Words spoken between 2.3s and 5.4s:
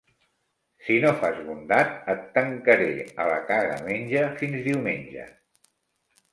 tancaré a la cagamenja fins diumenge.